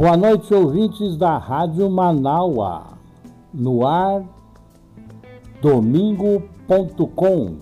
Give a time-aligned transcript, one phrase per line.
[0.00, 2.84] Boa noite, ouvintes da Rádio Manaua.
[3.52, 4.24] No ar,
[5.60, 7.56] domingo.com.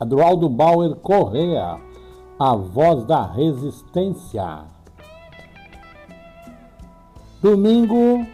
[0.00, 1.78] Adroaldo Bauer Correa,
[2.38, 4.60] a voz da resistência.
[7.42, 8.24] Domingo,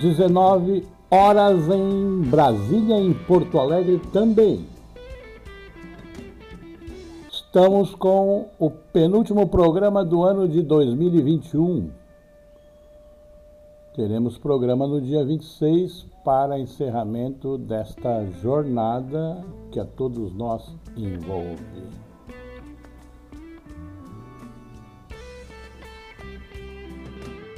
[0.00, 4.64] 19 horas em Brasília, em Porto Alegre também.
[7.30, 11.99] Estamos com o penúltimo programa do ano de 2021.
[13.94, 21.58] Teremos programa no dia 26 para encerramento desta jornada que a todos nós envolve.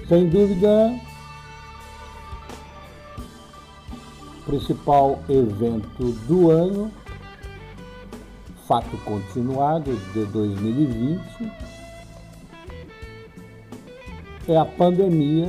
[0.08, 0.98] Sem dúvida,
[4.46, 6.90] principal evento do ano
[8.66, 11.20] fato continuado de 2020
[14.48, 15.46] é a pandemia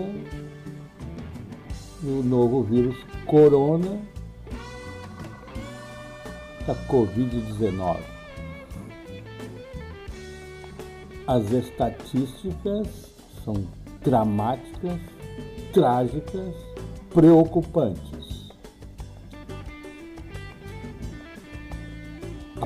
[2.03, 3.99] do novo vírus corona
[6.67, 7.97] da Covid-19.
[11.25, 12.87] As estatísticas
[13.43, 13.65] são
[14.03, 14.99] dramáticas,
[15.73, 16.53] trágicas,
[17.11, 18.13] preocupantes.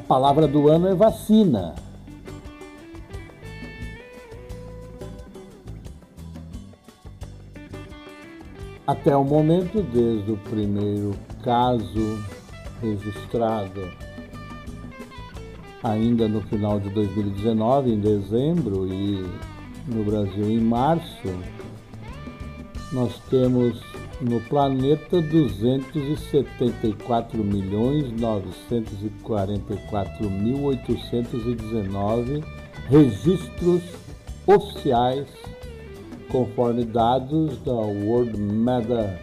[0.07, 1.75] palavra do ano é vacina.
[8.87, 12.23] Até o momento, desde o primeiro caso
[12.81, 13.91] registrado
[15.83, 19.29] ainda no final de 2019, em dezembro, e
[19.87, 21.27] no Brasil em março,
[22.93, 23.81] nós temos
[24.21, 32.41] no planeta 274 milhões 944 mil 819
[32.89, 33.83] registros
[34.47, 35.27] oficiais
[36.31, 39.19] conforme dados da World Meta,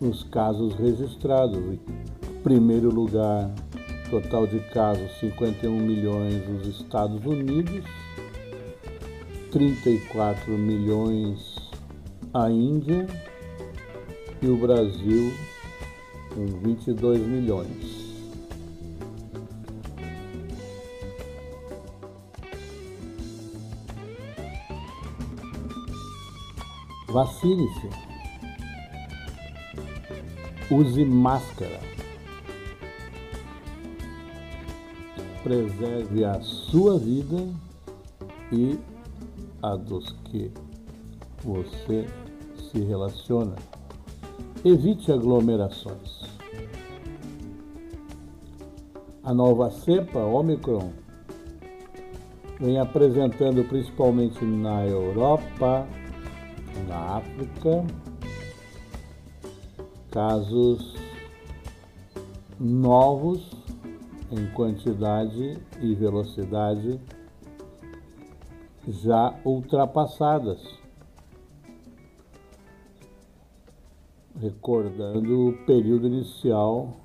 [0.00, 1.78] nos casos registrados.
[2.42, 3.50] Primeiro lugar,
[4.10, 7.84] Total de casos 51 milhões nos Estados Unidos,
[9.52, 11.56] 34 milhões
[12.32, 13.06] a Índia
[14.40, 15.30] e o Brasil
[16.34, 17.97] com 22 milhões.
[27.18, 27.88] Vacine-se.
[30.70, 31.80] Use máscara.
[35.42, 37.44] preserve a sua vida
[38.52, 38.78] e
[39.62, 40.52] a dos que
[41.42, 42.06] você
[42.70, 43.56] se relaciona.
[44.64, 46.22] Evite aglomerações.
[49.24, 50.92] A nova cepa Omicron
[52.60, 55.84] vem apresentando principalmente na Europa,
[56.88, 57.84] na África,
[60.10, 60.96] casos
[62.58, 63.52] novos
[64.32, 66.98] em quantidade e velocidade
[68.86, 70.60] já ultrapassadas.
[74.40, 76.96] Recordando o período inicial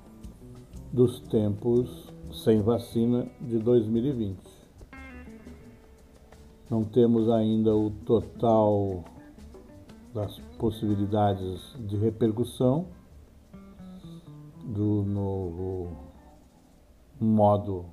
[0.92, 4.38] dos tempos sem vacina de 2020.
[6.70, 9.04] Não temos ainda o total
[10.14, 12.86] das possibilidades de repercussão
[14.64, 15.96] do novo
[17.20, 17.86] modo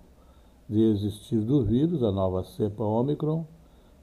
[0.69, 3.45] de existir do vírus, a nova cepa Omicron,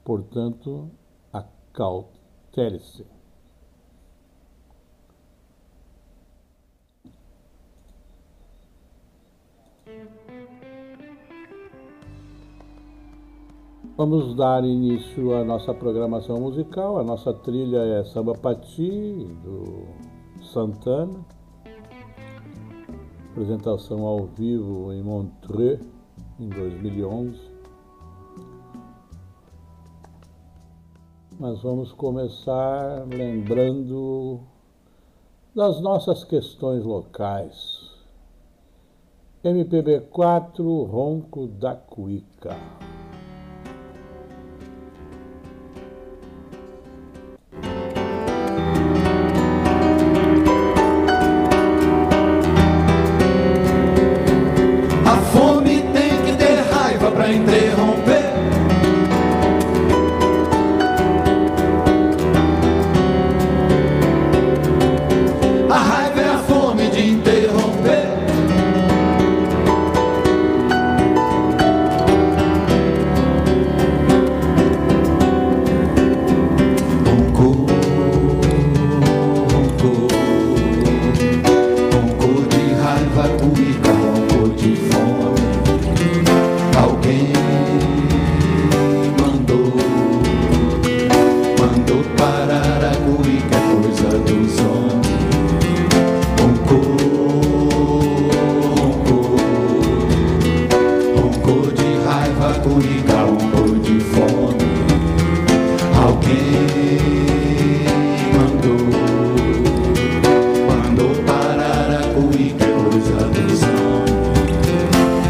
[0.03, 0.91] portanto,
[1.31, 3.05] acautele-se.
[13.99, 16.97] Vamos dar início à nossa programação musical.
[16.99, 19.89] A nossa trilha é Samba Pati, do
[20.41, 21.19] Santana.
[23.31, 25.81] Apresentação ao vivo em Montreux,
[26.39, 27.41] em 2011.
[31.37, 34.39] Mas vamos começar lembrando
[35.53, 37.91] das nossas questões locais.
[39.43, 42.55] MPB4 Ronco da Cuica.
[112.89, 113.63] dois a dois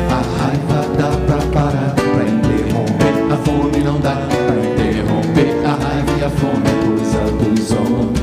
[0.10, 6.12] A raiva dá pra parar, pra interromper A fome não dá pra interromper A raiva
[6.20, 8.20] e a fome é coisa dos homens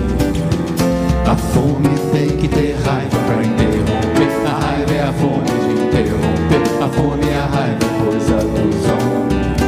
[1.26, 6.62] A fome tem que ter raiva pra interromper A raiva é a fome de interromper
[6.82, 9.60] A fome e a raiva é coisa dos homens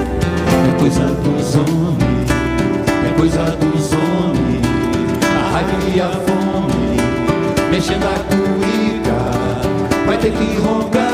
[0.66, 2.30] É coisa dos homens.
[3.04, 4.66] É coisa dos homens.
[5.22, 6.28] A raiva e a fome
[7.70, 8.37] Mexendo a
[10.30, 11.07] que romper.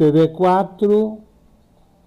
[0.00, 1.18] MPB4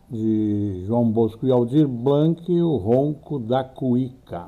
[0.10, 4.48] de João Bosco e Aldir Blanc, O Ronco da Cuíca.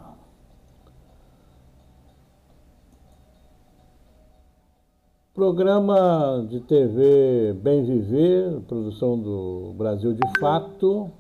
[5.32, 11.12] Programa de TV Bem Viver, produção do Brasil de Fato,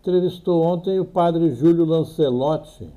[0.00, 2.88] entrevistou ontem o padre Júlio Lancelotti,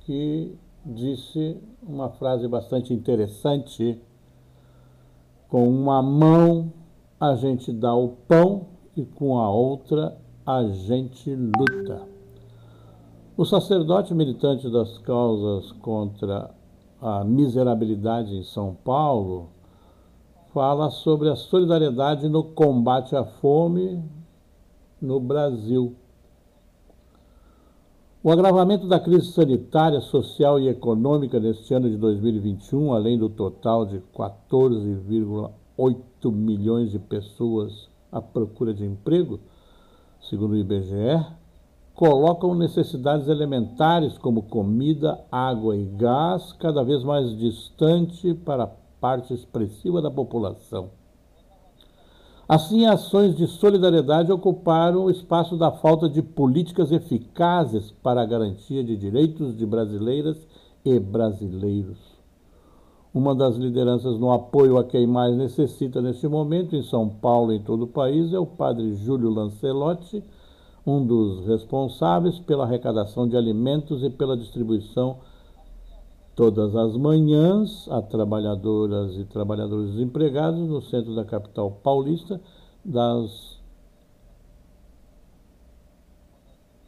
[0.00, 3.98] que disse uma frase bastante interessante:
[5.48, 6.70] com uma mão
[7.22, 12.02] a gente dá o pão e com a outra a gente luta.
[13.36, 16.50] O sacerdote militante das causas contra
[17.00, 19.50] a miserabilidade em São Paulo
[20.52, 24.02] fala sobre a solidariedade no combate à fome
[25.00, 25.94] no Brasil.
[28.20, 33.86] O agravamento da crise sanitária, social e econômica neste ano de 2021, além do total
[33.86, 39.40] de 14,8 milhões de pessoas à procura de emprego,
[40.20, 41.24] segundo o IBGE,
[41.94, 50.00] colocam necessidades elementares como comida, água e gás cada vez mais distante para parte expressiva
[50.00, 50.90] da população.
[52.48, 58.84] Assim, ações de solidariedade ocuparam o espaço da falta de políticas eficazes para a garantia
[58.84, 60.36] de direitos de brasileiras
[60.84, 62.11] e brasileiros.
[63.14, 67.56] Uma das lideranças no apoio a quem mais necessita neste momento, em São Paulo e
[67.56, 70.24] em todo o país, é o padre Júlio Lancelotti,
[70.86, 75.18] um dos responsáveis pela arrecadação de alimentos e pela distribuição
[76.34, 82.40] todas as manhãs a trabalhadoras e trabalhadores desempregados no centro da capital paulista
[82.82, 83.60] das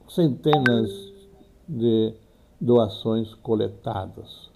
[0.08, 0.90] centenas
[1.68, 2.14] de
[2.60, 4.53] doações coletadas.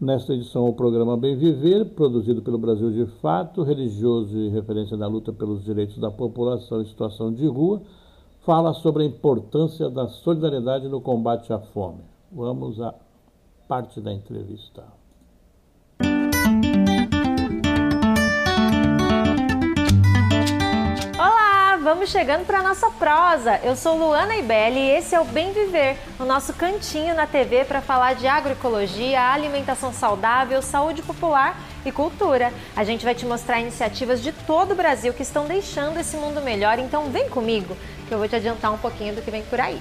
[0.00, 5.08] Nesta edição, o programa Bem Viver, produzido pelo Brasil de Fato, religioso e referência na
[5.08, 7.82] luta pelos direitos da população em situação de rua,
[8.42, 12.04] fala sobre a importância da solidariedade no combate à fome.
[12.30, 12.94] Vamos a
[13.66, 14.97] parte da entrevista.
[21.88, 23.58] Vamos chegando para nossa prosa.
[23.62, 27.64] Eu sou Luana Ibelli e esse é o Bem Viver, o nosso cantinho na TV
[27.64, 32.52] para falar de agroecologia, alimentação saudável, saúde popular e cultura.
[32.76, 36.42] A gente vai te mostrar iniciativas de todo o Brasil que estão deixando esse mundo
[36.42, 37.74] melhor, então vem comigo
[38.06, 39.80] que eu vou te adiantar um pouquinho do que vem por aí.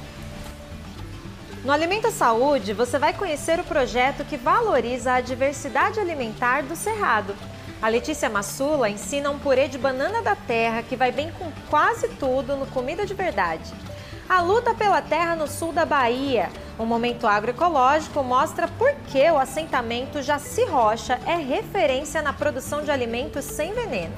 [1.65, 7.35] No Alimenta Saúde, você vai conhecer o projeto que valoriza a diversidade alimentar do Cerrado.
[7.79, 12.07] A Letícia Massula ensina um purê de banana da terra que vai bem com quase
[12.07, 13.71] tudo no Comida de Verdade.
[14.27, 16.49] A luta pela terra no sul da Bahia.
[16.79, 22.89] O Momento Agroecológico mostra por que o assentamento Jaci Rocha é referência na produção de
[22.89, 24.15] alimentos sem veneno.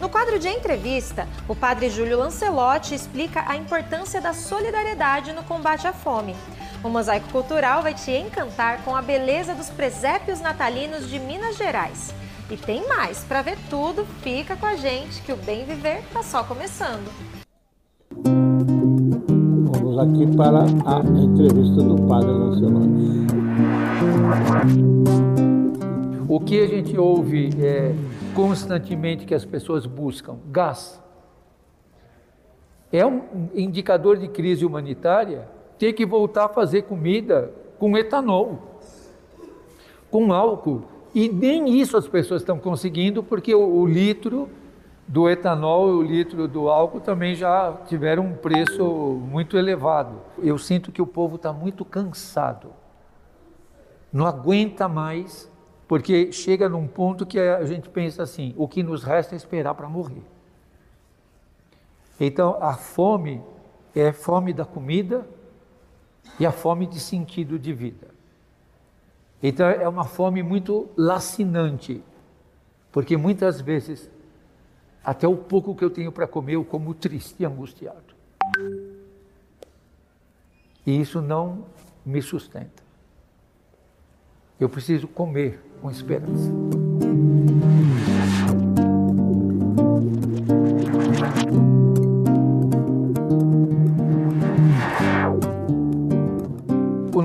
[0.00, 5.86] No quadro de entrevista, o padre Júlio Lancelotti explica a importância da solidariedade no combate
[5.86, 6.34] à fome.
[6.82, 12.12] O Mosaico Cultural vai te encantar com a beleza dos presépios natalinos de Minas Gerais.
[12.50, 16.22] E tem mais, para ver tudo, fica com a gente que o Bem Viver está
[16.22, 17.06] só começando.
[19.70, 23.28] Vamos aqui para a entrevista do Padre Lancelotti.
[26.26, 27.94] O que a gente ouve é,
[28.34, 30.38] constantemente que as pessoas buscam?
[30.46, 31.02] Gás.
[32.90, 35.46] É um indicador de crise humanitária
[35.78, 38.80] ter que voltar a fazer comida com etanol,
[40.10, 40.96] com álcool.
[41.18, 44.48] E nem isso as pessoas estão conseguindo, porque o, o litro
[45.04, 48.84] do etanol e o litro do álcool também já tiveram um preço
[49.28, 50.20] muito elevado.
[50.38, 52.72] Eu sinto que o povo está muito cansado,
[54.12, 55.50] não aguenta mais,
[55.88, 59.74] porque chega num ponto que a gente pensa assim: o que nos resta é esperar
[59.74, 60.22] para morrer.
[62.20, 63.42] Então a fome
[63.92, 65.26] é fome da comida,
[66.38, 68.17] e a fome de sentido de vida.
[69.42, 72.02] Então é uma fome muito lacinante,
[72.90, 74.10] porque muitas vezes
[75.02, 78.14] até o pouco que eu tenho para comer eu como triste e angustiado.
[80.84, 81.66] E isso não
[82.04, 82.82] me sustenta.
[84.58, 86.50] Eu preciso comer com esperança.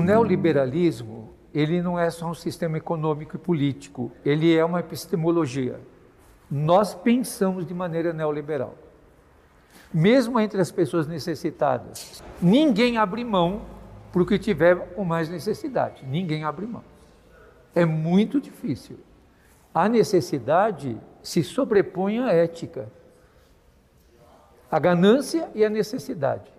[0.04, 1.23] neoliberalismo,
[1.54, 5.80] ele não é só um sistema econômico e político, ele é uma epistemologia.
[6.50, 8.74] Nós pensamos de maneira neoliberal.
[9.92, 13.62] Mesmo entre as pessoas necessitadas, ninguém abre mão
[14.12, 16.04] para o que tiver com mais necessidade.
[16.04, 16.82] Ninguém abre mão.
[17.74, 18.98] É muito difícil.
[19.72, 22.90] A necessidade se sobrepõe à ética,
[24.70, 26.54] a ganância e a necessidade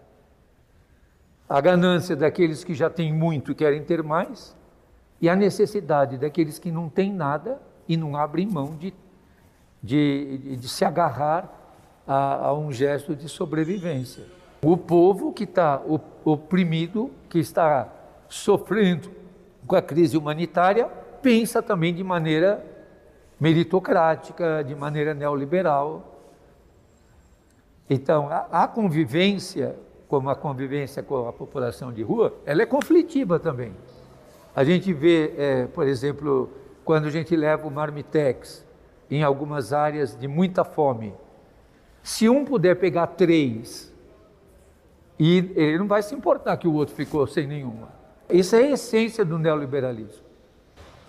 [1.47, 4.55] a ganância daqueles que já têm muito e querem ter mais,
[5.25, 8.93] e a necessidade daqueles que não têm nada e não abrem mão de,
[9.81, 11.51] de, de se agarrar
[12.07, 14.23] a, a um gesto de sobrevivência.
[14.61, 15.81] O povo que está
[16.23, 17.89] oprimido, que está
[18.29, 19.09] sofrendo
[19.65, 20.85] com a crise humanitária,
[21.23, 22.63] pensa também de maneira
[23.39, 26.19] meritocrática, de maneira neoliberal.
[27.89, 29.75] Então, a, a convivência,
[30.07, 33.73] como a convivência com a população de rua, ela é conflitiva também.
[34.55, 36.49] A gente vê, é, por exemplo,
[36.85, 38.65] quando a gente leva o marmitex
[39.11, 41.13] em algumas áreas de muita fome,
[42.01, 43.93] se um puder pegar três,
[45.19, 47.89] e ele não vai se importar que o outro ficou sem nenhuma.
[48.29, 50.23] Isso é a essência do neoliberalismo.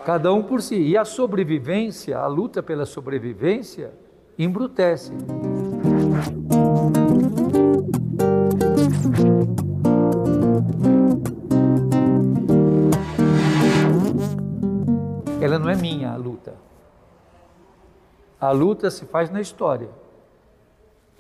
[0.05, 0.77] Cada um por si.
[0.77, 3.93] E a sobrevivência, a luta pela sobrevivência,
[4.39, 5.13] embrutece.
[15.57, 16.55] Ela não é minha a luta.
[18.39, 19.89] A luta se faz na história.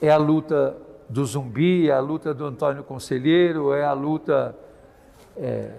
[0.00, 0.76] É a luta
[1.08, 4.54] do zumbi, é a luta do Antônio Conselheiro, é a luta
[5.36, 5.70] é,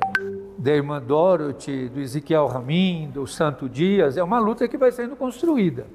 [0.58, 5.16] da irmã Dorothy, do Ezequiel Ramin, do Santo Dias, é uma luta que vai sendo
[5.16, 5.86] construída.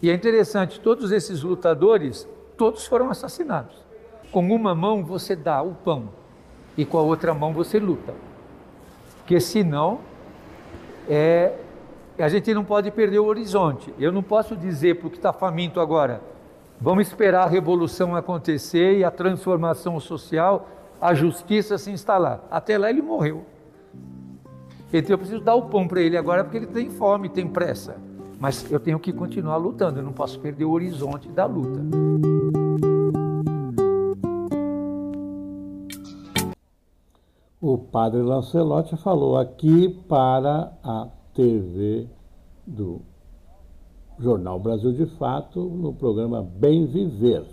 [0.00, 3.74] E é interessante, todos esses lutadores, todos foram assassinados.
[4.30, 6.10] Com uma mão você dá o pão
[6.76, 8.14] e com a outra mão você luta.
[9.18, 10.00] Porque senão
[11.08, 11.52] é,
[12.18, 13.92] a gente não pode perder o horizonte.
[13.98, 16.20] Eu não posso dizer para o que está faminto agora,
[16.80, 20.68] vamos esperar a revolução acontecer e a transformação social
[21.00, 22.46] a justiça se instalar.
[22.50, 23.44] Até lá ele morreu.
[24.92, 27.96] Então eu preciso dar o pão para ele agora porque ele tem fome, tem pressa.
[28.38, 31.80] Mas eu tenho que continuar lutando, eu não posso perder o horizonte da luta.
[37.66, 42.06] O padre Lancelotti falou aqui para a TV
[42.66, 43.00] do
[44.18, 47.46] Jornal Brasil de Fato, no programa Bem Viver.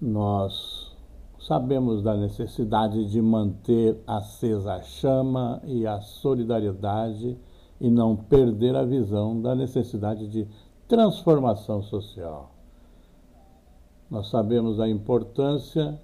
[0.00, 0.92] Nós
[1.38, 7.38] Sabemos da necessidade de manter acesa a chama e a solidariedade
[7.80, 10.48] e não perder a visão da necessidade de
[10.88, 12.50] transformação social.
[14.10, 15.96] Nós sabemos da importância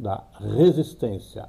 [0.00, 0.24] da
[0.56, 1.48] resistência.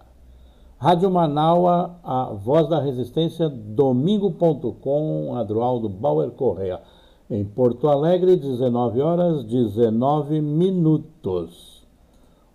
[0.78, 6.82] Rádio Manaua, a voz da resistência, domingo.com, Adroaldo Bauer Correia.
[7.30, 11.88] Em Porto Alegre, 19 horas 19 minutos.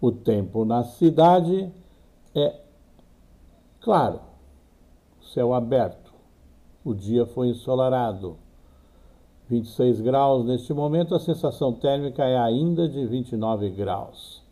[0.00, 1.72] O tempo na cidade
[2.34, 2.60] é
[3.80, 4.20] claro,
[5.32, 6.12] céu aberto.
[6.84, 8.36] O dia foi ensolarado.
[9.48, 14.45] 26 graus neste momento, a sensação térmica é ainda de 29 graus.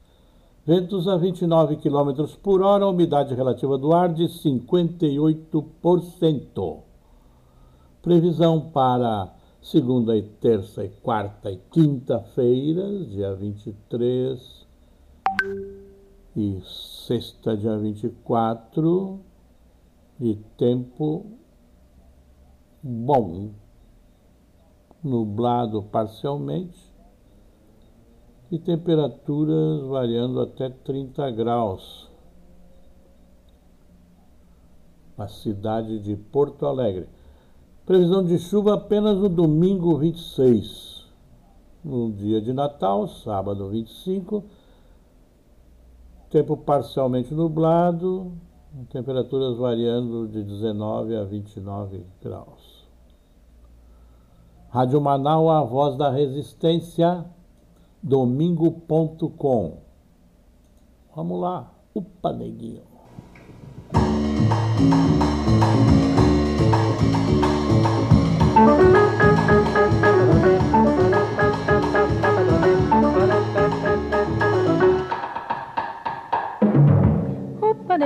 [0.66, 6.78] Ventos a 29 km por hora, umidade relativa do ar de 58%.
[8.00, 14.66] Previsão para segunda e terça e quarta e quinta-feiras, dia 23,
[16.34, 16.62] e
[17.06, 19.20] sexta, dia 24,
[20.18, 21.26] de tempo
[22.82, 23.50] bom,
[25.02, 26.83] nublado parcialmente
[28.50, 32.08] e temperaturas variando até 30 graus.
[35.16, 37.08] Na cidade de Porto Alegre.
[37.86, 41.06] Previsão de chuva apenas no domingo 26.
[41.84, 44.44] No dia de Natal, sábado 25
[46.34, 48.32] Tempo parcialmente nublado,
[48.90, 52.88] temperaturas variando de 19 a 29 graus.
[54.68, 57.24] Rádio Manaus, a voz da resistência,
[58.04, 59.78] domingo.com.
[61.16, 62.93] Vamos lá, upa neguinho.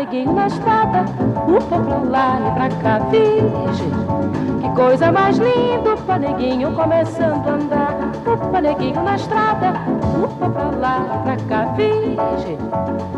[0.08, 1.04] Neguinho na estrada,
[1.68, 3.90] pra lá e pra cá, virgem.
[4.60, 7.94] Que coisa mais linda, upa neguinho começando a andar,
[8.26, 9.74] upa neguinho na estrada,
[10.38, 12.58] pra lá e pra cá, virgem.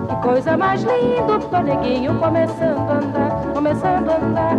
[0.09, 4.57] Que coisa mais linda, upa neguinho começando a andar, começando a andar,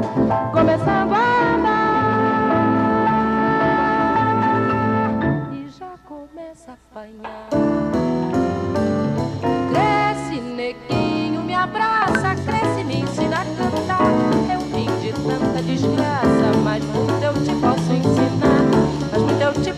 [0.54, 1.81] começando a andar.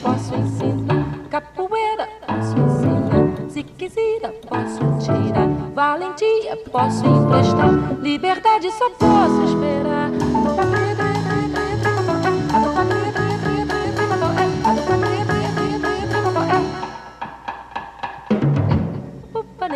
[0.04, 1.06] Posso ensinar.
[1.30, 3.50] Capoeira posso ensinar.
[3.50, 5.48] Se quiser, posso tirar.
[5.74, 7.72] Valentia posso emprestar.
[8.02, 10.12] Liberdade só posso esperar.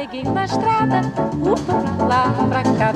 [0.08, 1.02] paneguinho na estrada,
[1.42, 2.94] upa lá, pra cá.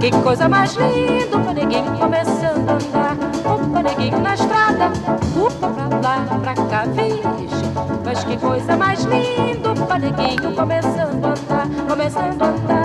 [0.00, 3.16] Que coisa mais linda, o paneguinho começando a andar.
[3.54, 4.90] O paneguinho na estrada,
[6.40, 7.70] pra cá, virgem.
[8.04, 12.79] Mas que coisa mais linda, o paneguinho começando a andar, começando a andar,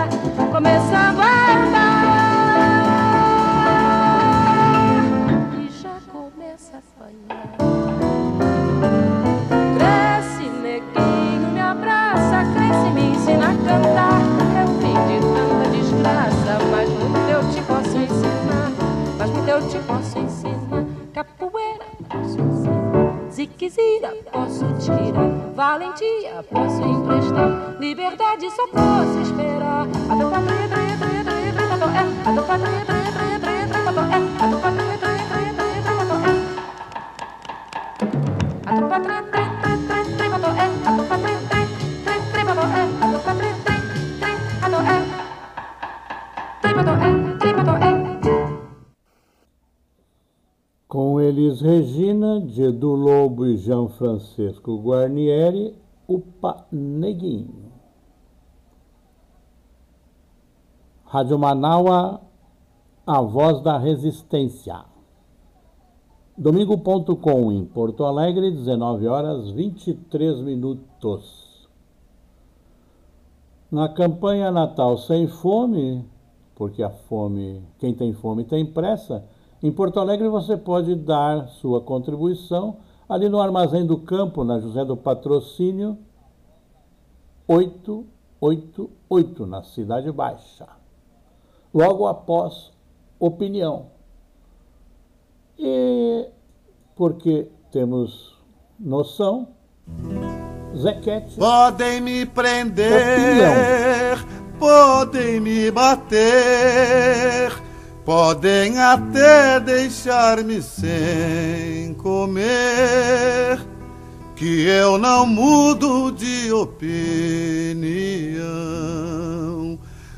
[24.31, 25.51] Posso tirar.
[25.53, 27.75] Valentia, posso emprestar.
[27.77, 29.54] Liberdade, só posso esperar.
[53.97, 55.75] Francisco Guarnieri,
[56.07, 57.71] o Paneguinho.
[61.05, 62.21] Rádio Manaua,
[63.05, 64.83] a voz da resistência.
[66.37, 71.67] Domingo.com em Porto Alegre, 19 horas 23 minutos.
[73.71, 76.05] Na campanha Natal Sem Fome,
[76.55, 79.25] porque a fome, quem tem fome tem pressa,
[79.63, 82.77] em Porto Alegre você pode dar sua contribuição
[83.07, 85.97] ali no Armazém do Campo, na José do Patrocínio
[87.47, 90.67] 888, na Cidade Baixa.
[91.73, 92.71] Logo após
[93.19, 93.87] opinião.
[95.57, 96.27] E
[96.95, 98.35] porque temos
[98.79, 99.49] noção,
[100.75, 101.37] Zequete.
[101.37, 104.17] Podem me prender,
[104.59, 107.51] podem me bater,
[108.05, 113.59] podem até deixar-me sem comer,
[114.35, 116.85] que eu não mudo de opinião.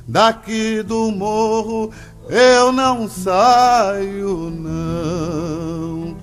[0.06, 1.92] Daqui do morro
[2.30, 6.18] eu não saio, não.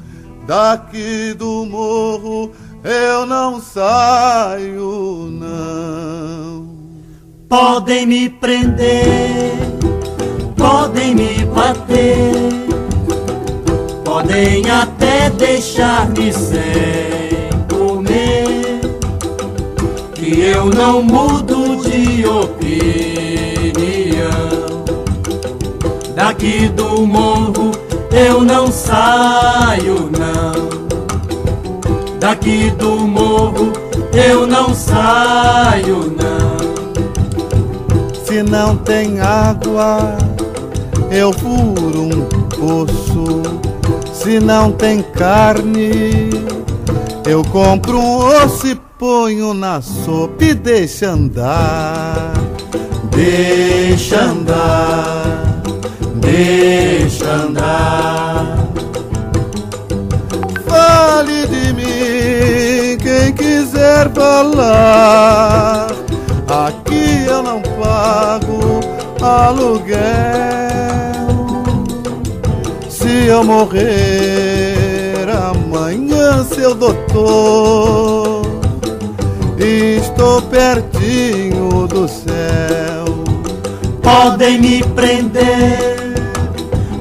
[0.46, 2.52] Daqui do morro
[2.84, 6.74] eu não saio, não.
[7.48, 9.54] Podem me prender,
[10.64, 12.32] podem me bater,
[14.02, 18.80] podem até deixar-me sem comer,
[20.14, 22.64] que eu não mudo de opinião.
[26.14, 27.72] Daqui do morro
[28.10, 30.54] eu não saio, não.
[32.18, 33.70] Daqui do morro
[34.14, 36.54] eu não saio, não.
[38.24, 40.16] Se não tem água,
[41.10, 43.42] eu furo um poço.
[44.12, 46.30] Se não tem carne,
[47.26, 52.32] eu compro um osso e ponho na sopa e deixa andar.
[53.10, 55.62] Deixa andar,
[56.16, 58.58] deixa andar.
[60.66, 65.88] Fale de mim quem quiser falar.
[66.48, 68.80] Aqui eu não pago
[69.22, 70.73] aluguel.
[73.14, 74.74] Eu morrer
[75.30, 78.42] amanhã, seu doutor,
[79.56, 83.04] estou pertinho do céu.
[84.02, 86.14] Podem me prender,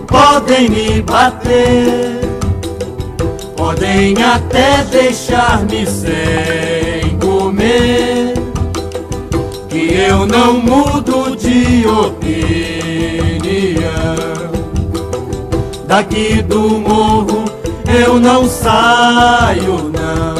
[0.08, 2.20] podem me bater,
[3.58, 8.36] podem até deixar-me sem comer,
[9.68, 12.73] que eu não mudo de opinião.
[15.96, 17.46] Daqui do morro
[17.88, 20.34] eu não saio, não.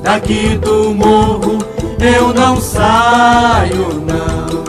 [0.00, 1.58] Daqui do morro
[2.00, 4.64] eu não saio, não.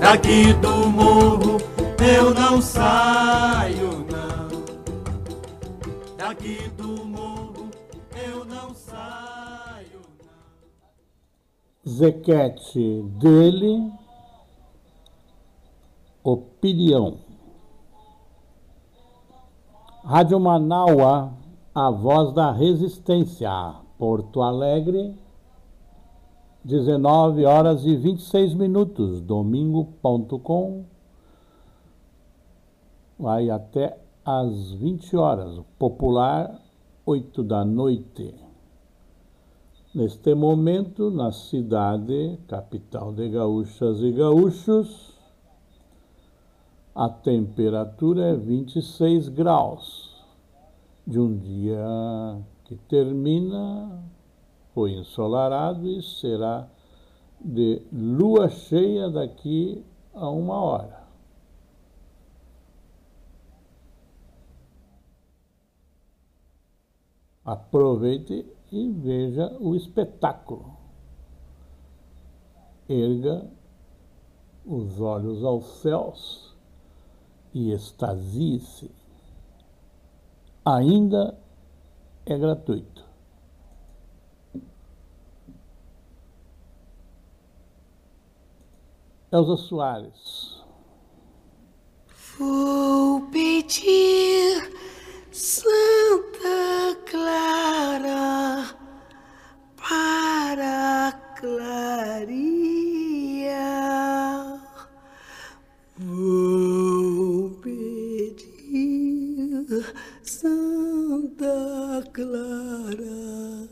[0.00, 1.58] Daqui do morro
[2.00, 4.48] eu não saio, não.
[6.16, 7.68] Daqui do morro
[8.26, 11.92] eu não saio, não.
[11.92, 13.92] Zequete dele,
[16.24, 17.25] opinião.
[20.08, 21.32] Rádio Manaua,
[21.74, 23.50] a voz da resistência,
[23.98, 25.12] Porto Alegre,
[26.64, 30.84] 19 horas e 26 minutos, domingo.com,
[33.18, 36.56] vai até às 20 horas, popular
[37.04, 38.32] 8 da noite.
[39.92, 45.15] Neste momento, na cidade, capital de gaúchas e gaúchos,
[46.96, 50.16] a temperatura é 26 graus.
[51.06, 54.02] De um dia que termina,
[54.72, 56.66] foi ensolarado e será
[57.38, 61.04] de lua cheia daqui a uma hora.
[67.44, 70.64] Aproveite e veja o espetáculo.
[72.88, 73.46] Erga
[74.64, 76.45] os olhos aos céus
[77.56, 78.90] e extasie-se,
[80.62, 81.34] ainda
[82.26, 83.02] é gratuito.
[89.32, 90.62] Elza Soares.
[92.38, 94.70] Vou pedir
[95.32, 98.76] Santa Clara
[99.76, 102.75] para clarear.
[110.46, 113.66] Santa Clara.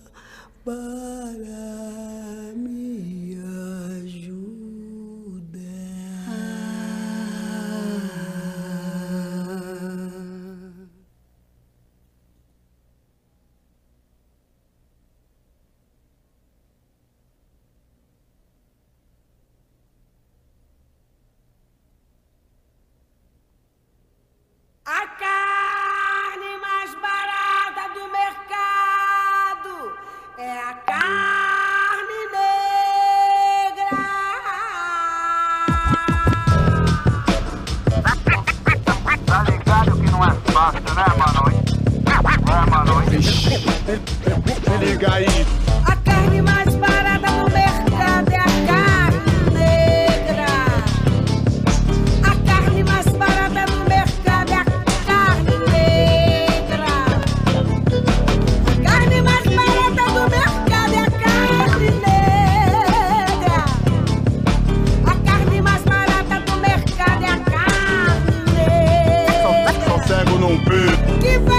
[70.45, 71.54] on up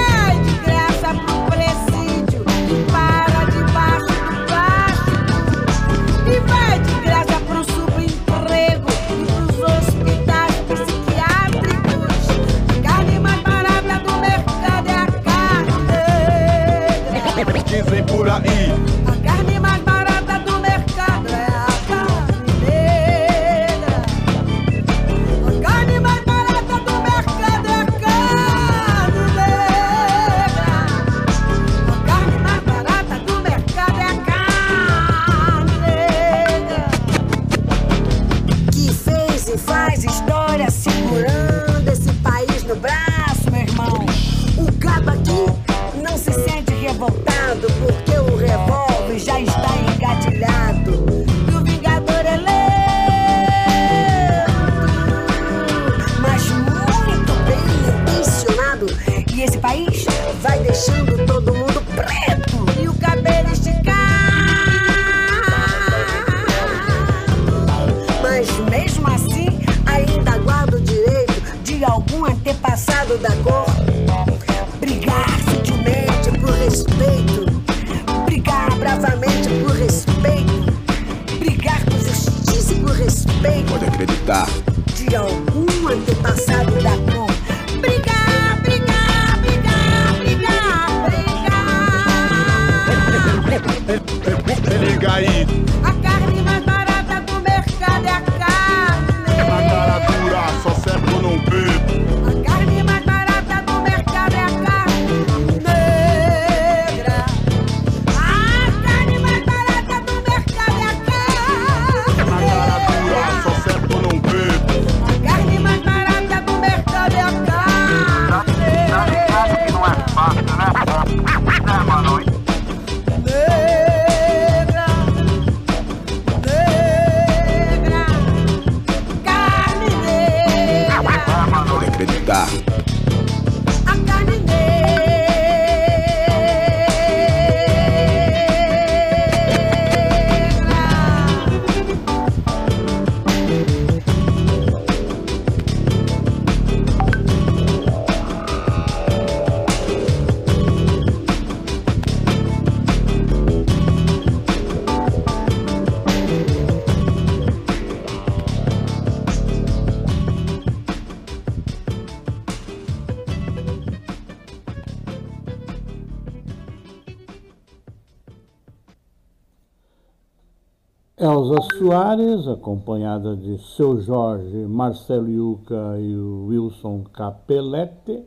[171.86, 178.26] Soares, acompanhada de seu Jorge, Marcelo Yuca e Wilson Capelete,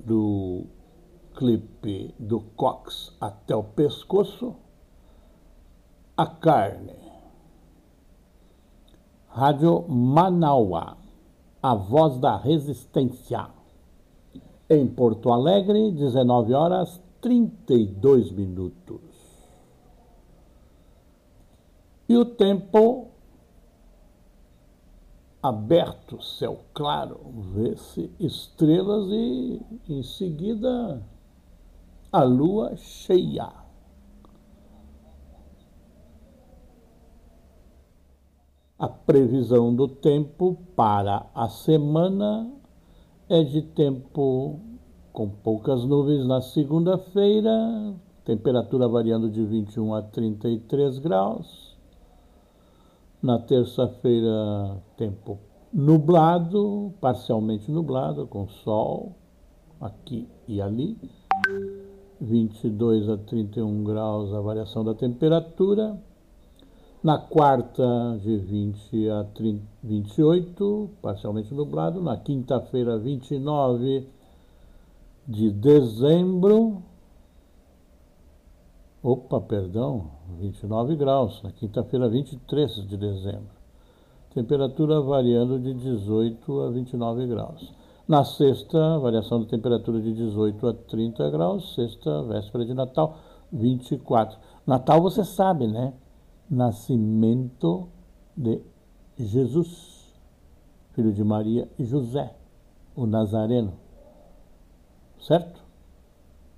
[0.00, 0.64] do
[1.36, 4.56] clipe do Cox até o pescoço,
[6.16, 6.96] a carne.
[9.28, 10.96] Rádio Manauá,
[11.62, 13.46] a voz da resistência.
[14.68, 19.03] Em Porto Alegre, 19 horas 32 minutos.
[22.08, 23.08] E o tempo
[25.42, 27.20] aberto, céu claro,
[27.54, 31.02] vê-se estrelas e em seguida
[32.10, 33.52] a lua cheia.
[38.78, 42.50] A previsão do tempo para a semana
[43.28, 44.60] é de tempo
[45.12, 51.73] com poucas nuvens na segunda-feira, temperatura variando de 21 a 33 graus.
[53.24, 55.38] Na terça-feira, tempo
[55.72, 59.16] nublado, parcialmente nublado, com sol
[59.80, 60.98] aqui e ali.
[62.20, 65.98] 22 a 31 graus a variação da temperatura.
[67.02, 72.02] Na quarta, de 20 a 30, 28, parcialmente nublado.
[72.02, 74.06] Na quinta-feira, 29
[75.26, 76.82] de dezembro.
[79.06, 81.42] Opa, perdão, 29 graus.
[81.42, 83.50] Na quinta-feira, 23 de dezembro.
[84.32, 87.70] Temperatura variando de 18 a 29 graus.
[88.08, 91.74] Na sexta, variação da temperatura de 18 a 30 graus.
[91.74, 93.18] Sexta, véspera de Natal,
[93.52, 94.38] 24.
[94.66, 95.92] Natal você sabe, né?
[96.48, 97.88] Nascimento
[98.34, 98.62] de
[99.18, 100.14] Jesus,
[100.94, 102.34] filho de Maria e José,
[102.96, 103.74] o Nazareno.
[105.18, 105.62] Certo?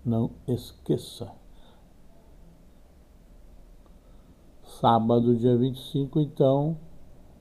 [0.04, 1.44] Não esqueça.
[4.80, 6.76] Sábado, dia 25, então,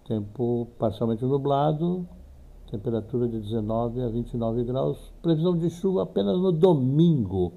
[0.08, 2.08] tempo parcialmente nublado,
[2.72, 7.52] temperatura de 19 a 29 graus, previsão de chuva apenas no domingo,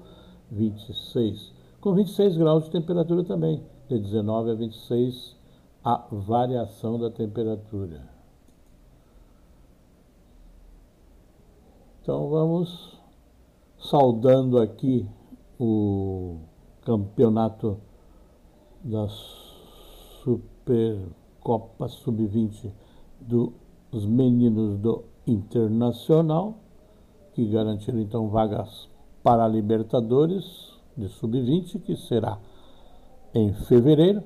[0.51, 5.37] 26, com 26 graus de temperatura também, de 19 a 26
[5.81, 8.01] a variação da temperatura.
[12.01, 12.99] Então vamos
[13.77, 15.07] saudando aqui
[15.57, 16.35] o
[16.81, 17.77] campeonato
[18.83, 19.07] da
[20.23, 22.71] Supercopa Sub-20
[23.91, 26.55] dos meninos do Internacional,
[27.33, 28.89] que garantiram então vagas
[29.21, 32.39] para a Libertadores de Sub-20, que será
[33.33, 34.23] em fevereiro.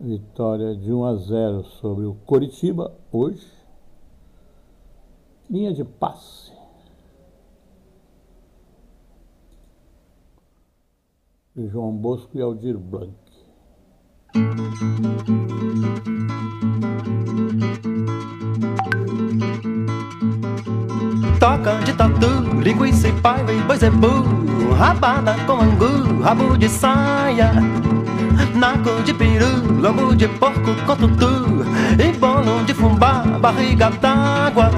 [0.00, 3.46] Vitória de 1 a 0 sobre o Coritiba hoje.
[5.48, 6.52] Linha de passe.
[11.56, 13.19] João Bosco e Aldir Blanc.
[21.38, 24.40] Toca de tatu, linguiça e paiva e boi zebu
[24.80, 27.52] Rabada com angu, rabo de saia.
[28.54, 31.66] Naco de peru, lombo de porco com tutu.
[31.98, 34.70] E bolo de fubá, barriga d'água.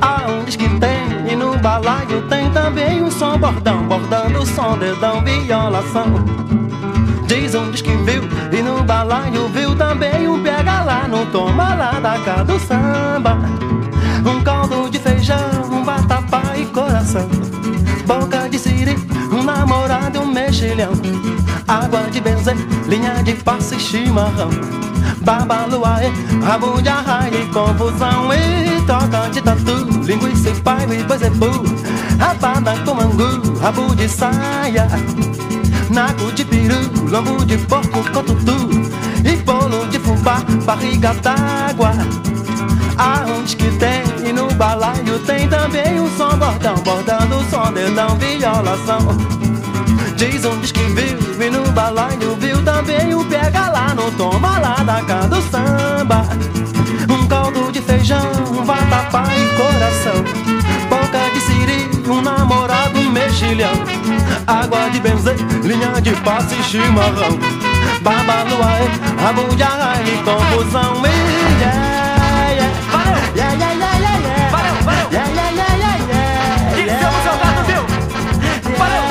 [0.00, 3.36] Aonde que tem, e no balaio tem também um som.
[3.38, 6.06] Bordão Bordando o som, dedão, violação.
[7.26, 7.96] Diz diz que
[8.82, 13.38] no balaio viu também um pega lá No toma lá da casa do samba
[14.24, 15.36] um caldo de feijão,
[15.68, 17.28] um vatapá e coração.
[18.06, 18.96] Boca de siri,
[19.32, 20.92] um namorado e um mexilhão.
[21.66, 22.54] Água de benzer,
[22.86, 24.48] linha de passe e chimarrão.
[25.22, 26.08] Babaluaê,
[26.44, 28.32] rabo de arraia e confusão.
[28.32, 31.50] E toca de tatu, linguiça e paiva e boizebu.
[32.20, 34.86] Rabada com angu, rabo de saia.
[35.90, 36.78] Naco de peru,
[37.10, 38.70] lombo de porco com tutu.
[39.24, 41.92] E bolo de fubá, barriga d'água.
[42.98, 48.16] Aonde que tem e no balaio tem também um som bordão Bordando o som, dedão,
[48.16, 48.98] violação
[50.16, 54.74] Diz diz que viu e no balaio viu também o pega lá no toma lá
[54.84, 56.22] da casa do samba
[57.08, 60.24] Um caldo de feijão, um vatapá e coração
[60.88, 63.91] Boca de siri, um namorado, mexilhão
[64.46, 67.38] Água de benzer, linha de passe e chimarrão
[68.02, 72.02] Babaluaê, arraia e confusão e yeah.
[73.34, 74.50] Yeah, yeah, yeah, yeah, yeah.
[74.52, 75.08] Valeu, valeu.
[75.10, 76.74] Yeah, yeah, yeah, yeah, yeah.
[76.74, 77.00] Que yeah.
[77.00, 77.82] seu jogado, viu?
[78.76, 79.02] Valeu.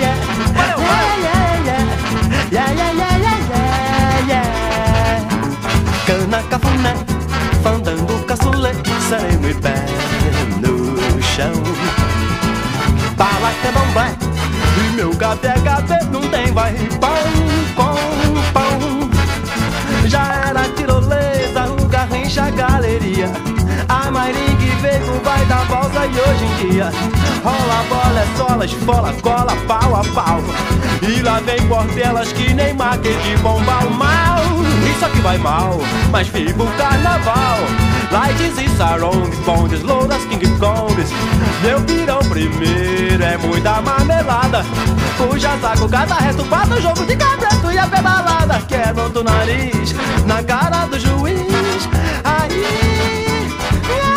[0.00, 0.16] Yeah.
[0.58, 1.10] Valeu, valeu.
[1.22, 1.82] Yeah, yeah, yeah.
[2.50, 4.46] Yeah, yeah, yeah, yeah, yeah, yeah.
[6.04, 6.94] Cana cafuné,
[7.62, 8.72] fandango caçulê,
[9.08, 9.74] sereno e pé
[10.60, 11.54] no chão.
[13.16, 14.08] Bala candomblé,
[15.00, 17.14] meu gato é gato, não tem, vai pão
[17.74, 19.10] com pão.
[20.06, 23.32] Já era tirolesa, o garrincha, galeria.
[23.88, 26.92] A Maringue veio vai da valsa e hoje em dia
[27.42, 30.40] Rola bola, é sola, esfola, cola, pau a pau
[31.02, 34.42] E lá vem bordelas que nem maquete de bomba mal
[34.94, 35.80] Isso aqui vai mal,
[36.12, 41.10] mas fica o carnaval Lights e sarongs, bondes, louras, king kongs.
[41.62, 44.64] Meu pirão primeiro é muita marmelada.
[45.16, 48.60] Puxa saco, cada resto, pata, jogo de cabresto e a pedalada.
[48.62, 49.94] Quebra do nariz
[50.26, 51.88] na cara do juiz.
[52.24, 53.46] Aí,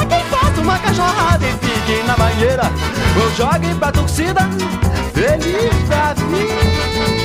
[0.01, 2.71] é quem faça uma cachorrada e fique na banheira.
[3.21, 4.41] Ou jogue pra torcida,
[5.13, 7.22] feliz da vida.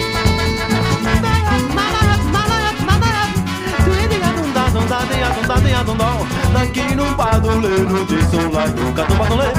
[6.53, 9.53] Daqui num paduleiro de som lá nunca no padulê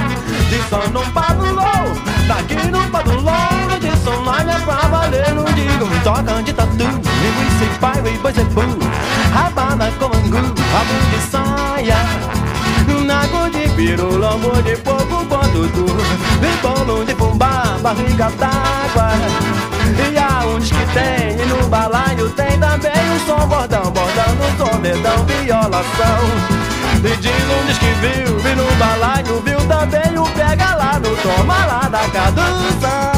[0.50, 1.62] De som num padulô
[2.28, 7.80] Daqui num paduleiro de som lá é pra valer Não digo toca de tatu e
[7.80, 8.62] pai e boi zebu
[9.34, 11.98] Rabada com angu, rabo de saia
[13.06, 15.96] Nago de piru, lombo de fogo com tudo
[16.40, 19.14] Vem bolo de fubá, barriga d'água
[19.98, 24.29] E aonde que tem, e no balaio tem também um som bordão Bordão
[25.00, 26.20] dedão, violação.
[27.02, 31.66] Diz um diz que viu, e no balaio viu também o pega lá no toma
[31.66, 33.09] lá da casa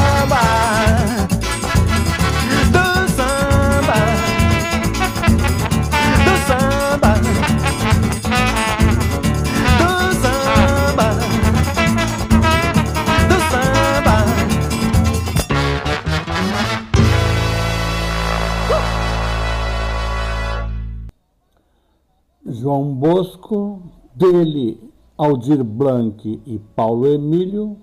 [22.82, 23.80] João Bosco,
[24.12, 27.76] dele Aldir Blanc e Paulo Emílio,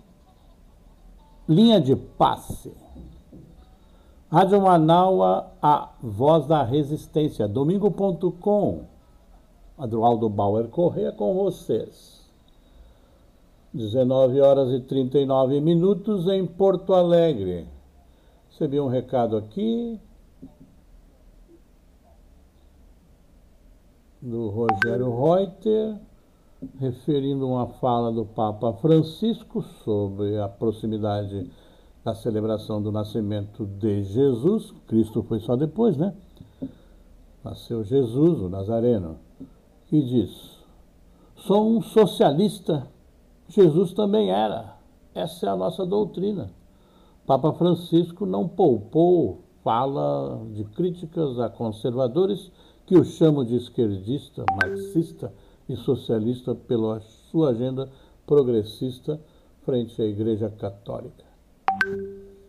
[1.47, 2.73] linha de passe.
[4.29, 8.81] Rádio Manaua, a voz da resistência, domingo.com.
[9.77, 12.19] Adroaldo Bauer Corrêa com vocês.
[13.73, 17.65] 19 horas e 39 minutos em Porto Alegre.
[18.51, 19.97] Recebi um recado aqui
[24.21, 25.97] do Rogério Reuter,
[26.77, 31.49] referindo uma fala do Papa Francisco sobre a proximidade
[32.03, 34.73] da celebração do nascimento de Jesus.
[34.87, 36.13] Cristo foi só depois, né?
[37.43, 39.17] Nasceu Jesus, o Nazareno,
[39.89, 40.59] e diz:
[41.35, 42.87] Sou um socialista,
[43.47, 44.77] Jesus também era.
[45.15, 46.51] Essa é a nossa doutrina.
[47.25, 52.51] Papa Francisco não poupou fala de críticas a conservadores
[52.89, 55.31] que o chamam de esquerdista, marxista
[55.69, 57.87] e socialista pela sua agenda
[58.25, 59.21] progressista
[59.61, 61.23] frente à Igreja Católica.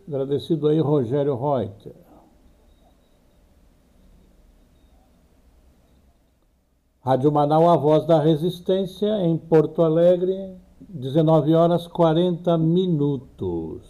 [0.07, 1.93] Agradecido aí, Rogério Reuter.
[7.01, 10.55] Rádio Manaus, a voz da resistência, em Porto Alegre,
[10.89, 13.83] 19 horas 40 minutos.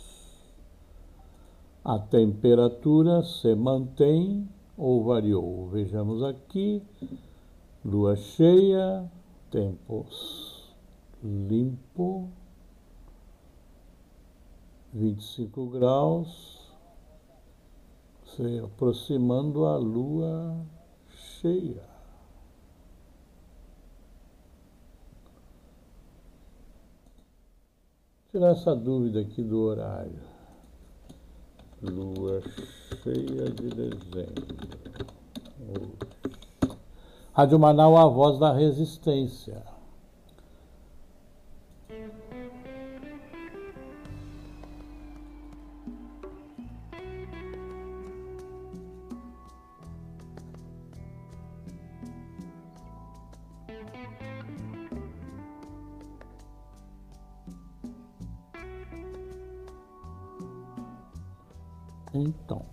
[1.81, 5.67] A temperatura se mantém ou variou?
[5.67, 6.81] Vejamos aqui.
[7.83, 9.09] Lua cheia,
[9.49, 10.05] tempo
[11.23, 12.29] limpo,
[14.93, 16.73] 25 graus,
[18.25, 20.65] se aproximando a lua
[21.41, 21.89] cheia.
[28.31, 30.30] Tirar essa dúvida aqui do horário.
[31.83, 32.41] Lua
[33.03, 34.61] cheia de dezembro.
[37.33, 39.70] Rádio Manaus, a voz da resistência.
[62.21, 62.63] Então,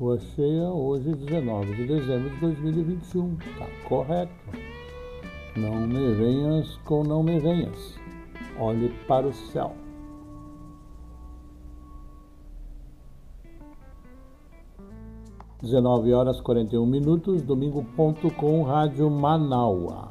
[0.00, 3.36] Lua cheia hoje, 19 de dezembro de 2021.
[3.36, 4.32] Tá correto.
[5.56, 7.96] Não me venhas com não me venhas.
[8.58, 9.76] Olhe para o céu.
[15.62, 20.08] Dezenove horas 41 minutos, domingo.com, Rádio Manaua.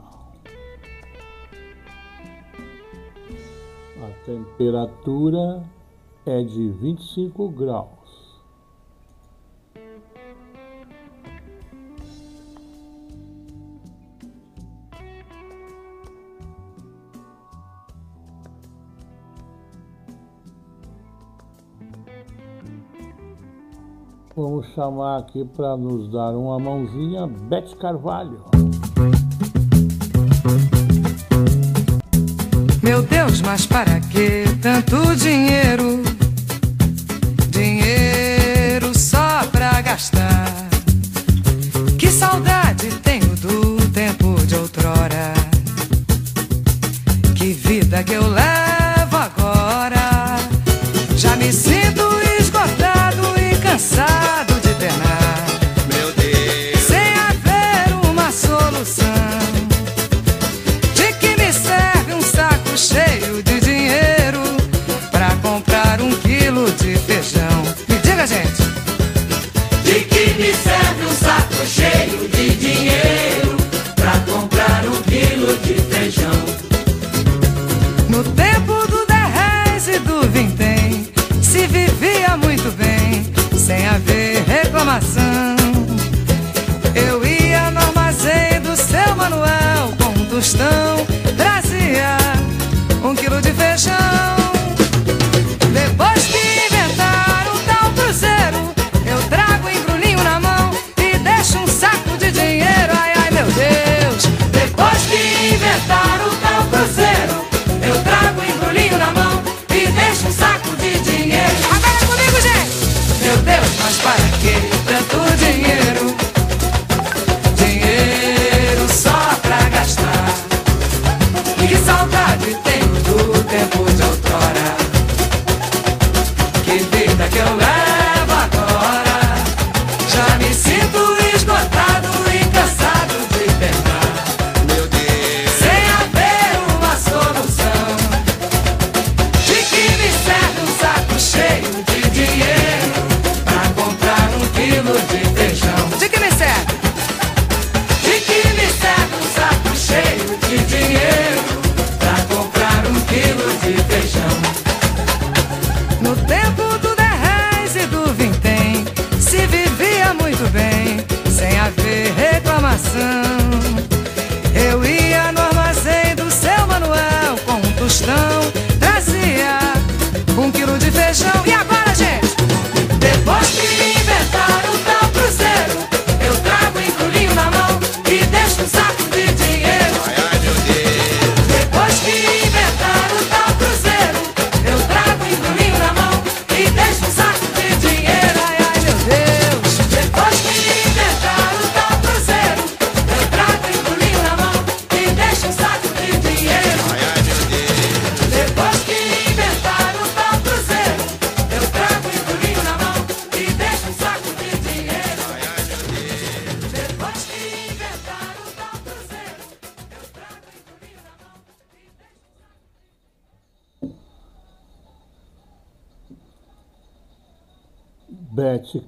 [4.01, 5.61] A temperatura
[6.25, 8.02] é de 25 graus.
[24.35, 28.43] Vamos chamar aqui para nos dar uma mãozinha, Beth Carvalho.
[32.81, 36.12] Meu Deus, mas para que tanto dinheiro?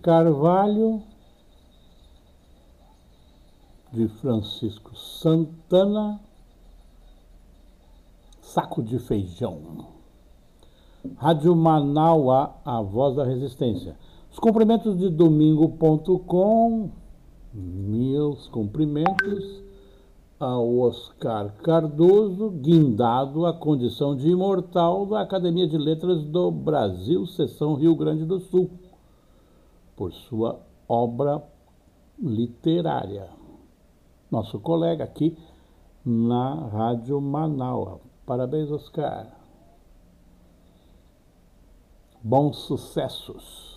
[0.06, 1.01] Carvalho,
[3.91, 6.20] de Francisco Santana,
[8.39, 9.88] Saco de Feijão.
[11.16, 13.95] Rádio Manaus, a voz da resistência.
[14.32, 16.91] Os cumprimentos de domingo.com,
[17.51, 19.64] meus cumprimentos
[20.39, 27.74] ao Oscar Cardoso, guindado à condição de imortal da Academia de Letras do Brasil, seção
[27.74, 28.70] Rio Grande do Sul
[29.96, 31.43] por sua obra
[32.20, 33.30] literária.
[34.30, 35.38] Nosso colega aqui
[36.06, 38.00] na Rádio Manaus.
[38.26, 39.28] Parabéns, Oscar.
[42.22, 43.76] Bons sucessos.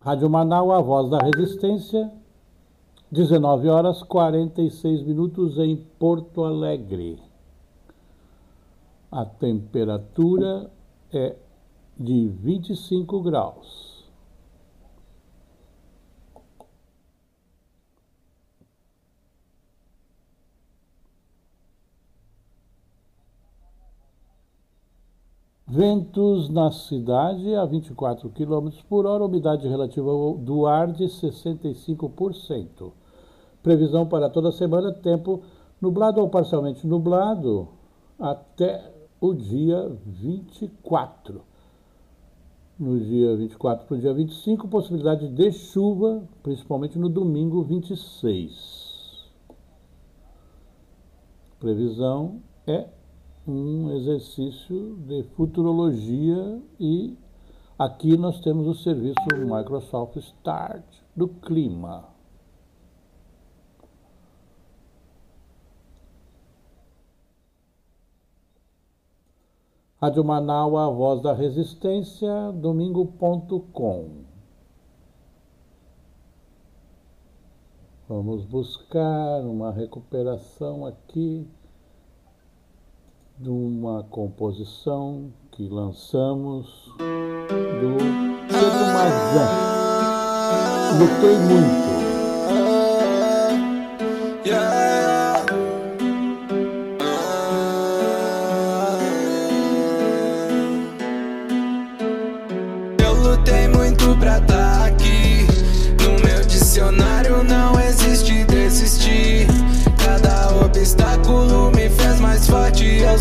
[0.00, 2.12] Rádio Manaus, a voz da resistência,
[3.10, 7.18] 19 horas 46 minutos em Porto Alegre.
[9.14, 10.68] A temperatura
[11.12, 11.36] é
[11.96, 14.04] de 25 graus.
[25.64, 32.92] Ventos na cidade a 24 km por hora, umidade relativa do ar de 65%.
[33.62, 35.40] Previsão para toda semana: tempo
[35.80, 37.68] nublado ou parcialmente nublado
[38.18, 38.93] até
[39.24, 41.40] o dia 24.
[42.78, 49.30] No dia 24 para o dia 25, possibilidade de chuva, principalmente no domingo 26.
[51.58, 52.86] Previsão é
[53.46, 57.16] um exercício de futurologia e
[57.78, 60.84] aqui nós temos o serviço Microsoft Start
[61.16, 62.13] do clima.
[70.04, 74.08] Rádio Manaua, a voz da resistência, domingo.com.
[78.06, 81.48] Vamos buscar uma recuperação aqui
[83.38, 87.96] de uma composição que lançamos do
[88.46, 89.48] Pedro Mazan.
[91.00, 91.83] Lutei muito.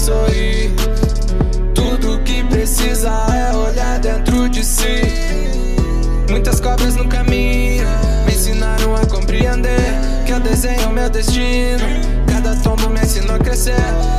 [0.04, 0.74] Forte, eu sorri.
[1.74, 5.78] Tudo que precisa é olhar dentro de si.
[6.30, 7.86] Muitas cobras no caminho
[8.26, 9.94] me ensinaram a compreender
[10.26, 11.84] que eu desenho meu destino.
[12.28, 13.76] Cada tombo me ensinou a crescer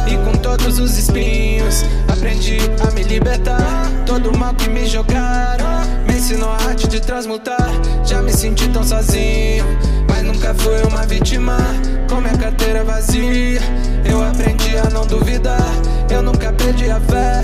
[0.07, 3.91] e com todos os espinhos aprendi a me libertar.
[4.07, 7.71] Todo mal que me jogaram me ensinou a arte de transmutar.
[8.05, 9.65] Já me senti tão sozinho,
[10.09, 11.57] mas nunca fui uma vítima.
[12.09, 13.61] Com minha carteira vazia,
[14.09, 15.73] eu aprendi a não duvidar.
[16.11, 17.43] Eu nunca perdi a fé.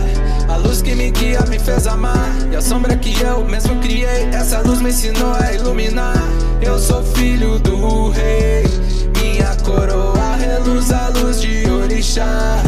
[0.49, 2.29] A luz que me guia me fez amar.
[2.53, 6.23] E a sombra que eu mesmo criei, essa luz me ensinou a iluminar.
[6.61, 8.65] Eu sou filho do rei.
[9.21, 12.63] Minha coroa reluz a luz de orixá.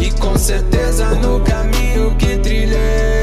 [0.00, 3.17] E com certeza no caminho que trilhei,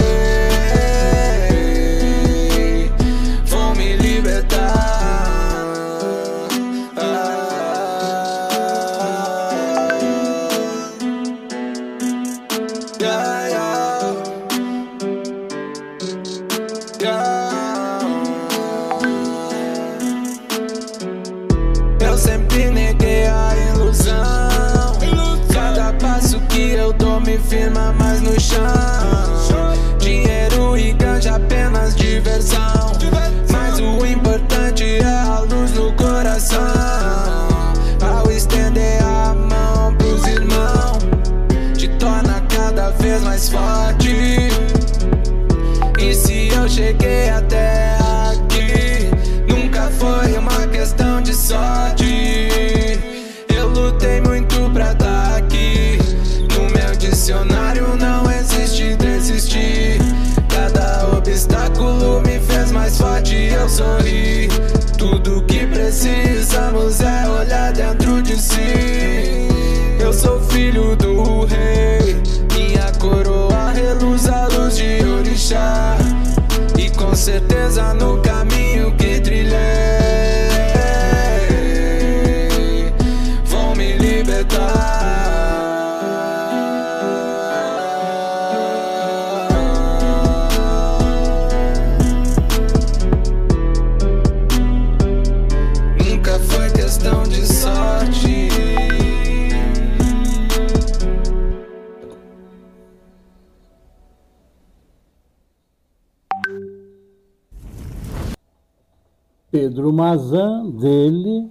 [110.35, 111.49] Dele,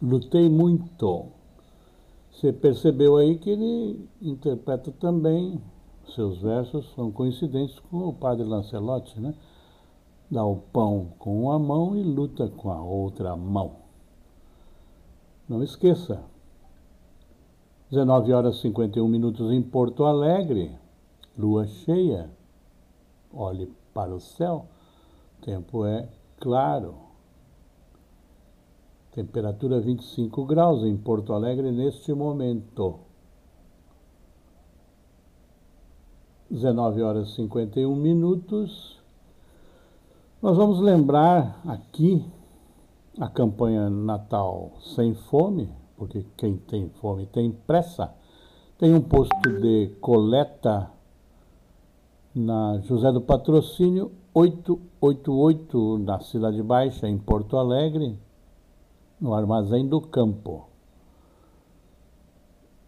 [0.00, 1.26] lutei muito.
[2.30, 5.60] Você percebeu aí que ele interpreta também,
[6.14, 9.34] seus versos são coincidentes com o padre Lancelotti, né?
[10.30, 13.72] Dá o pão com uma mão e luta com a outra mão.
[15.48, 16.22] Não esqueça.
[17.90, 20.70] 19 horas e 51 minutos em Porto Alegre,
[21.36, 22.30] lua cheia.
[23.34, 24.66] Olhe para o céu,
[25.42, 27.07] tempo é claro.
[29.12, 33.00] Temperatura 25 graus em Porto Alegre neste momento.
[36.50, 38.98] 19 horas e 51 minutos.
[40.40, 42.24] Nós vamos lembrar aqui
[43.18, 48.14] a campanha Natal Sem Fome, porque quem tem fome tem pressa.
[48.78, 50.90] Tem um posto de coleta
[52.34, 58.16] na José do Patrocínio 888, na Cidade Baixa, em Porto Alegre,
[59.20, 60.66] no Armazém do Campo.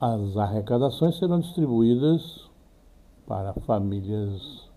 [0.01, 2.49] As arrecadações serão distribuídas
[3.27, 4.69] para famílias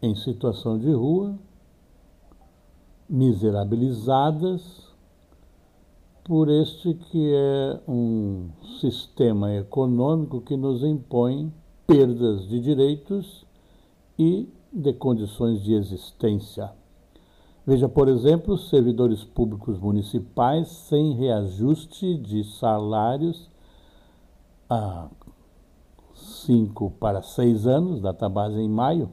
[0.00, 1.36] em situação de rua,
[3.08, 4.88] miserabilizadas
[6.24, 8.50] por este que é um
[8.80, 11.52] sistema econômico que nos impõe
[11.86, 13.46] perdas de direitos
[14.18, 16.77] e de condições de existência.
[17.68, 23.50] Veja, por exemplo, servidores públicos municipais sem reajuste de salários
[24.70, 25.06] há
[26.14, 29.10] cinco para seis anos, database em maio.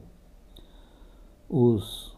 [1.50, 2.16] Os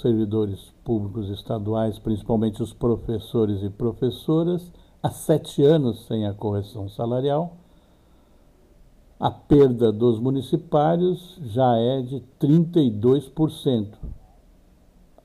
[0.00, 4.72] servidores públicos estaduais, principalmente os professores e professoras,
[5.02, 7.58] há sete anos sem a correção salarial.
[9.20, 14.23] A perda dos municipários já é de 32%.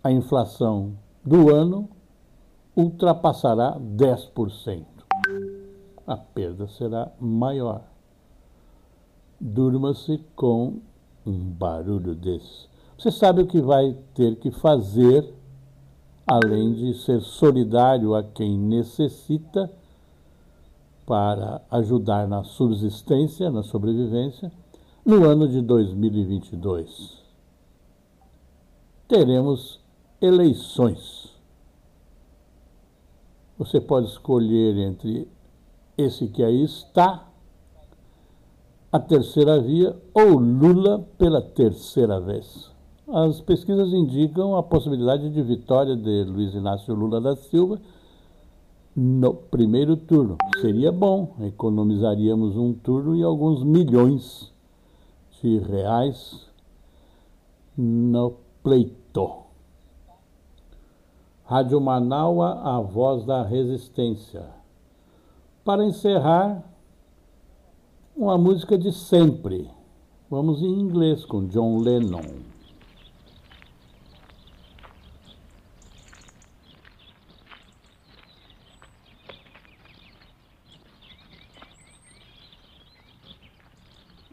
[0.01, 0.93] A inflação
[1.25, 1.89] do ano
[2.75, 4.85] ultrapassará 10%.
[6.07, 7.83] A perda será maior.
[9.39, 10.79] Durma-se com
[11.25, 12.69] um barulho desse.
[12.97, 15.33] Você sabe o que vai ter que fazer,
[16.25, 19.69] além de ser solidário a quem necessita
[21.05, 24.51] para ajudar na subsistência, na sobrevivência,
[25.05, 27.19] no ano de 2022.
[29.07, 29.79] Teremos
[30.21, 31.29] eleições.
[33.57, 35.27] Você pode escolher entre
[35.97, 37.27] esse que aí está,
[38.91, 42.71] a terceira via, ou Lula pela terceira vez.
[43.07, 47.79] As pesquisas indicam a possibilidade de vitória de Luiz Inácio Lula da Silva
[48.95, 50.37] no primeiro turno.
[50.61, 54.51] Seria bom, economizaríamos um turno e alguns milhões
[55.41, 56.47] de reais
[57.77, 59.48] no pleito.
[61.49, 64.45] Rádio Manaua, a voz da resistência.
[65.65, 66.63] Para encerrar,
[68.15, 69.67] uma música de sempre.
[70.29, 72.21] Vamos em inglês com John Lennon.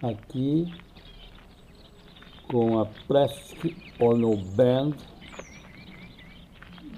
[0.02, 0.70] aqui
[2.48, 5.15] com a Plastic Ono Band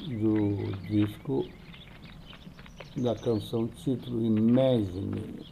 [0.08, 1.46] do disco
[2.96, 5.46] da canção título Imagine.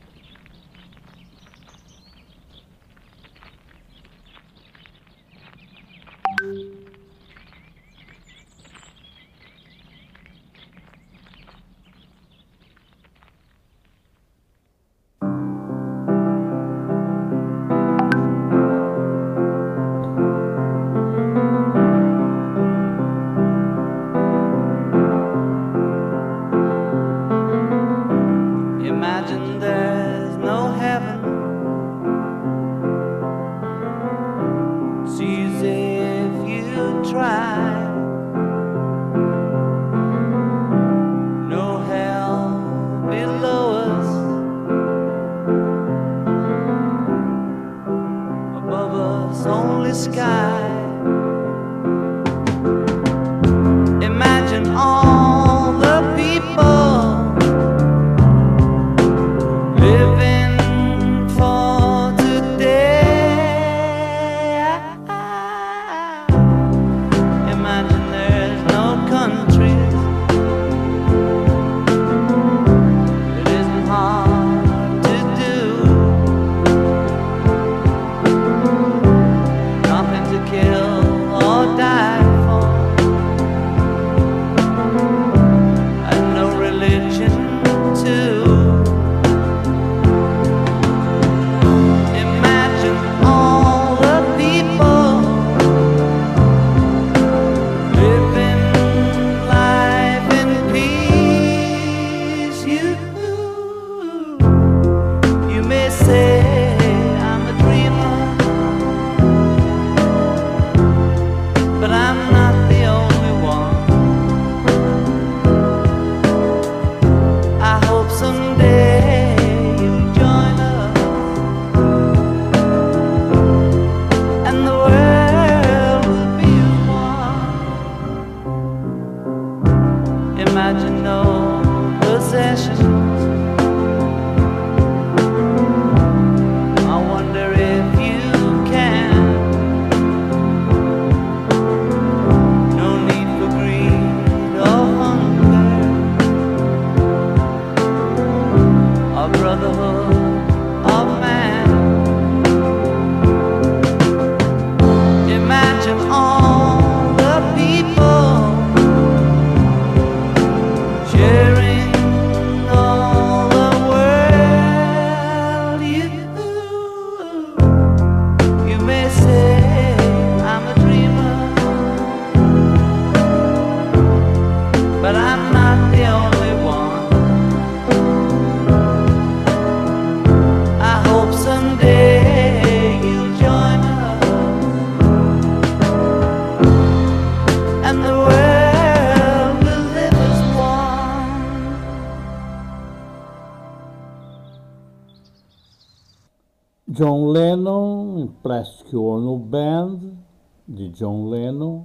[200.96, 201.84] John Lennon,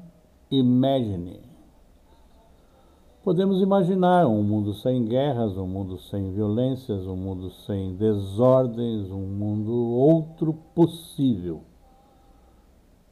[0.49, 1.41] Imagine.
[3.23, 9.27] Podemos imaginar um mundo sem guerras, um mundo sem violências, um mundo sem desordens, um
[9.27, 11.61] mundo outro possível.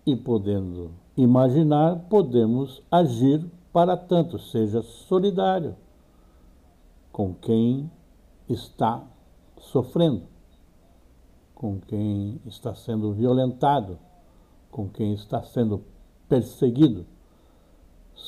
[0.05, 5.75] E podendo imaginar, podemos agir para tanto, seja solidário
[7.11, 7.91] com quem
[8.47, 9.03] está
[9.57, 10.23] sofrendo,
[11.53, 13.99] com quem está sendo violentado,
[14.71, 15.83] com quem está sendo
[16.27, 17.05] perseguido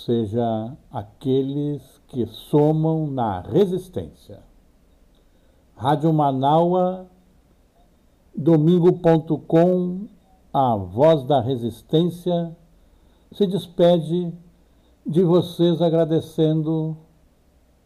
[0.05, 4.39] seja aqueles que somam na resistência.
[5.75, 7.07] Rádio Manaua,
[8.35, 10.07] domingo.com,
[10.53, 12.55] a voz da resistência,
[13.31, 14.33] se despede
[15.05, 16.97] de vocês agradecendo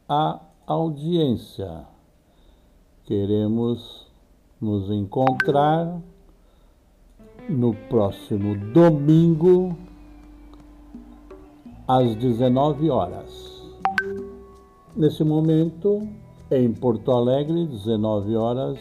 [0.07, 1.85] a audiência.
[3.05, 4.07] Queremos
[4.59, 6.01] nos encontrar
[7.49, 9.75] no próximo domingo
[11.87, 13.63] às 19 horas.
[14.95, 16.07] Nesse momento,
[16.49, 18.79] em Porto Alegre, 19 horas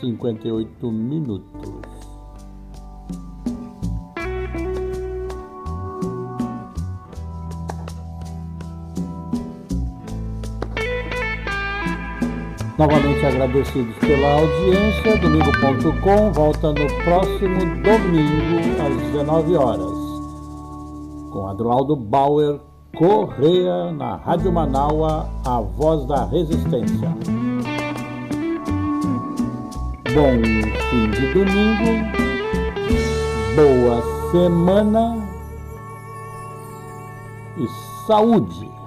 [0.00, 1.99] 58 minutos.
[12.80, 20.00] Novamente agradecidos pela audiência, domingo.com volta no próximo domingo às 19 horas
[21.30, 22.58] com Adroaldo Bauer
[22.96, 27.14] Correia na Rádio Manaua, a voz da resistência.
[30.14, 30.40] Bom
[30.88, 32.08] fim de domingo,
[33.56, 35.28] boa semana
[37.58, 38.79] e saúde!